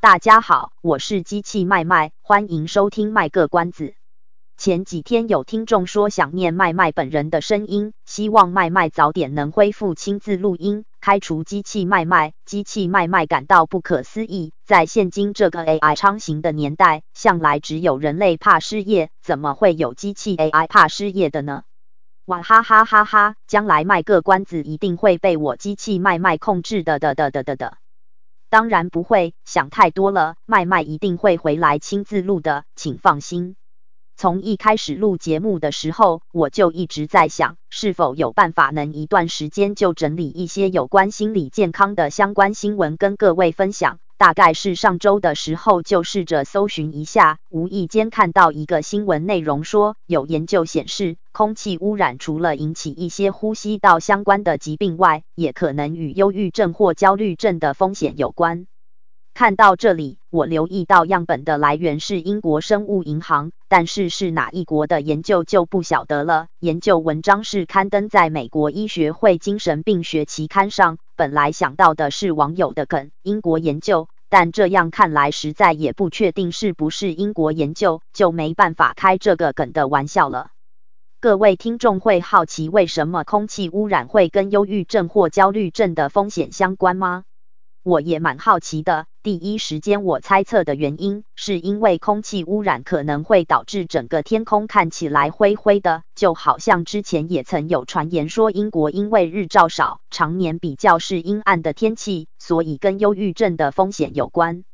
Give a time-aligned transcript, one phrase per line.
[0.00, 3.94] 大家好，我是机器麦麦，欢迎收听卖个关子。
[4.58, 12.34] 前几天有听众说想念麦麦本人的声音，希望麦麦早点能恢复亲自录音，开除机器麦麦。
[12.44, 21.62] 机器麦麦感到不可思议，在现今这个 AI 昌行的年代，向来只有人类怕失业，怎么会有机器 AI 怕失业的呢？
[22.26, 23.34] 哇哈哈哈哈！
[23.46, 27.78] 将来卖个关子一定会被我机器麦麦控制的的的的的的。
[28.56, 30.36] 当然不会，想太多了。
[30.46, 33.54] 麦麦一定会回来亲自录的，请放心。
[34.16, 43.98] 从一开始录节目的时候，我就一直在想，是否有办法能一段时间就整理一些有关心理健康的相关新闻跟各位分享。
[44.18, 58.66] 大概是上周的时候，就试着搜寻一下，无意间看到一个新闻内容说，有研究显示，空气污染除了引起一些呼吸道相关的疾病外，也可能与忧郁症或焦虑症的风险有关。
[59.38, 66.46] 看到这里，我留意到样本的来源是英国生物银行，但是是哪一国的研究就不晓得了。
[66.58, 70.96] 研究文章是刊登在美国医学会精神病学期刊上。
[71.16, 80.48] 本来想到的是网友的梗，英国研究，但这样看来实在也不确定是不是英国研究，就没办法开这个梗的玩笑了。
[81.20, 87.24] 各位听众会好奇为什么空气污染会跟忧郁症或焦虑症的风险相关吗？
[87.86, 89.06] 我也蛮好奇的。
[89.22, 104.64] 第一时间我猜测的原因，是因为空气污染可能会导致整个天空看起来灰灰的，就好像之前也曾有传言说英国因为日照少，常年比较是阴暗的天气，所以跟忧郁症的风险有关。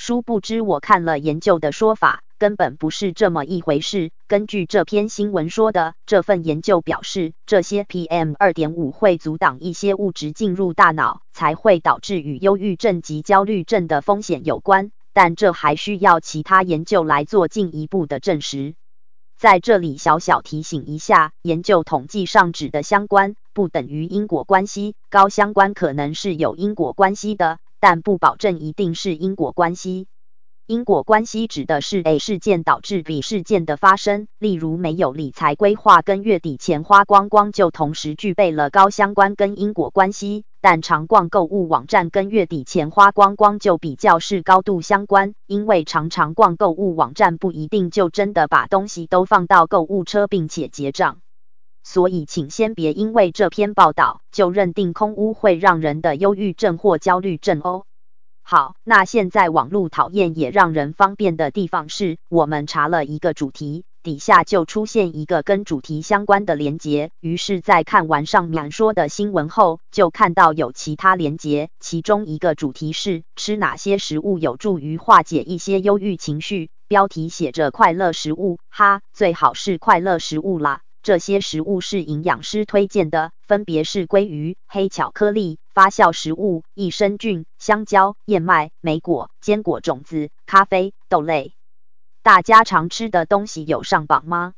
[0.00, 4.12] 殊不知我看了研究的说法，根本不是这么一回事。
[4.28, 14.92] 根据这篇新闻说的，这份研究表示，这些 PM 二点五会阻挡一些物质进入大脑，才会导致与忧郁症及焦虑症的风险有关。
[15.12, 18.76] 但这还需要其他研究来做进一步的证实。
[19.36, 30.06] 在这里小小提醒一下，研究统计上指的相关，不等于因果关系，高相关可能是有因果关系的，但不保证一定是因果关系。
[30.66, 51.20] 因果关系指的是 A 事件导致 B 事件的发生，例如没有理财规划跟月底钱花光光就同时具备了高相关跟因果关系，但常逛购物网站跟月底钱花光光就比较是高度相关，因为常常逛购物网站不一定就真的把东西都放到购物车并且结账，
[51.90, 57.86] 所以请先别因为这篇报道就认定空屋会让人的忧郁症或焦虑症哦。
[58.42, 67.10] 好，那现在网络讨厌也让人方便的地方是，我们查了一个主题，底下就出现一个跟主题相关的连结。
[67.20, 80.82] 于是，在看完上面说的新闻后，就看到有其他连结，其中一个主题是吃哪些食物有助于化解一些忧郁情绪，标题写着快乐食物，哈，最好是快乐食物啦。
[81.02, 91.54] 这些食物是营养师推荐的，分别是鲑鱼、黑巧克力、发酵食物、益生菌、香蕉、燕麦、莓果、坚果种子、咖啡、豆类。
[92.22, 94.52] 大家常吃的东西有上榜吗？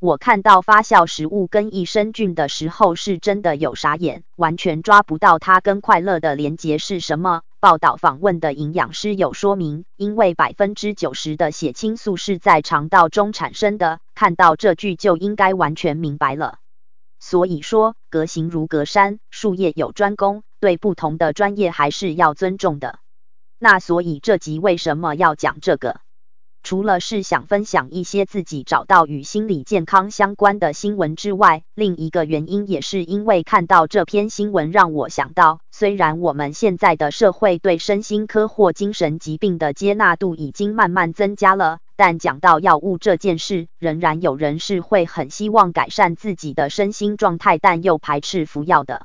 [0.00, 7.42] 我看到发酵食物跟益生菌的时候，是真的有傻眼，完全抓不到它跟快乐的连结是什么。
[7.64, 14.00] 报道访问的营养师有说明，因为百分之九十的血清素是在肠道中产生的。
[14.14, 16.58] 看到这句就应该完全明白了。
[17.18, 22.98] 所以说，隔行如隔山，术业有专攻，对不同的专业还是要尊重的。
[23.58, 26.00] 那所以这集为什么要讲这个？
[26.64, 49.04] 除了是想分享一些自己找到与心理健康相关的新闻之外，另一个原因也是因为看到这篇新闻，让我想到，虽然我们现在的社会对身心科或精神疾病的接纳度已经慢慢增加了，但讲到药物这件事，仍然有人是会很希望改善自己的身心状态，但又排斥服药的。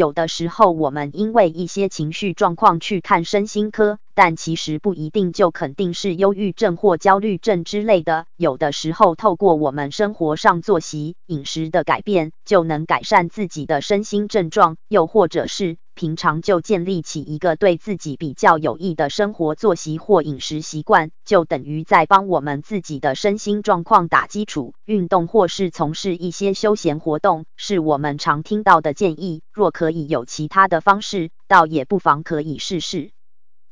[0.00, 8.24] 有的时候，我们因为一些情绪状况去看身心科，但其实不一定就肯定是忧郁症或焦虑症之类的。
[8.38, 14.78] 有的时候，透过我们生活上作息、饮食的改变，就能改善自己的身心症状。
[14.88, 24.72] 又或者是平常就建立起一个对自己比较有益的生活作息或饮食习惯，就等于在帮我们自己的身心状况打基础。
[24.86, 29.42] 运动或是从事一些休闲活动，是我们常听到的建议。
[29.52, 33.10] 若可以有其他的方式，倒也不妨可以试试。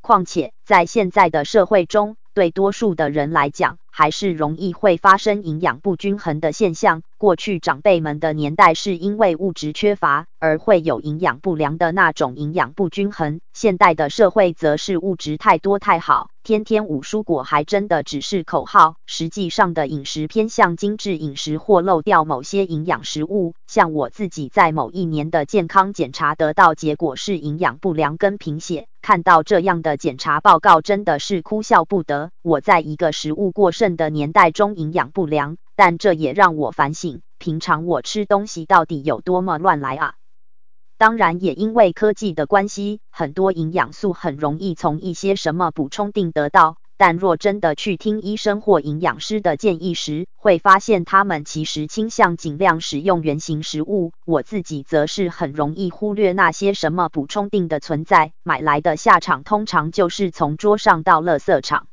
[0.03, 7.03] 况且，在现在的社会中，对多数的人来讲，还是容易会发生营养不均衡的现象。
[7.17, 18.95] 过去长辈们的年代是因为物质缺乏而会有营养不良的那种营养不均衡，现代的社会则是物质太多太好，天天五蔬果还真的只是口号。
[19.05, 23.55] 实际上的饮食偏向精致饮食或漏掉某些营养食物。
[23.67, 32.31] 像我自己在某一年的健康检查得到结果是营养不良跟贫血，看到这样的检查报告真的是哭笑不得。
[32.43, 35.57] 我在一个食物过剩的年代中营养不良。
[35.77, 40.15] 但这也让我反省，平常我吃东西到底有多么乱来啊！
[40.97, 46.79] 当然，也因为科技的关系，很多营养素很容易从一些什么补充定得到。
[46.97, 54.11] 但若真的去听医生或营养师的建议时，会发现他们其实倾向尽量使用原型食物。
[54.27, 61.87] 我自己则是很容易忽略那些什么补充定的存在，买来的下场通常就是从桌上到垃圾场。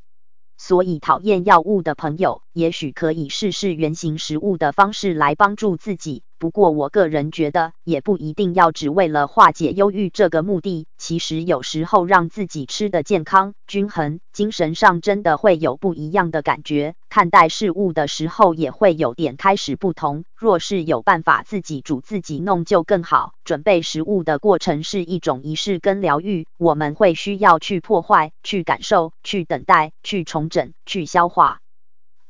[0.58, 6.24] 所以，讨厌药物的朋友，也许可以试试原型食物的方式来帮助自己。
[6.38, 10.88] 不过，我个人觉得，也不一定要只为了化解忧郁这个目的。
[10.98, 16.96] 其实，有时候让自己吃得健康、均衡，精神上真的会有不一样的感觉。
[17.10, 20.24] 看待事物的时候，也会有点开始不同。
[20.38, 23.34] 若是有办法自己煮自己弄，就更好。
[23.44, 31.60] 准备食物的过程是一种仪式跟疗愈，我们会需要去破坏、去感受、去等待、去重整、去消化。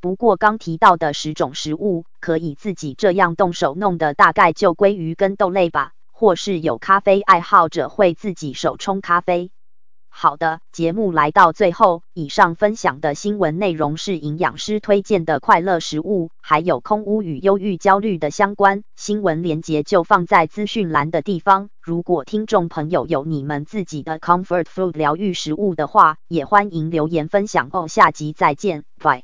[0.05, 9.49] 不过刚提到的十种食物，可以自己这样动手弄的，大概就鲑鱼跟豆类吧，或是有咖啡爱好者会自己手冲咖啡。
[10.07, 21.69] 好的，节目来到最后，以上分享的新闻内容是营养师推荐的快乐食物，还有空屋与忧郁焦虑的相关新闻连接就放在资讯栏的地方。
[21.81, 27.87] 如果听众朋友有你们自己的 comfort food 疗愈食物的话，也欢迎留言分享哦。
[27.87, 29.23] 下集再见，拜。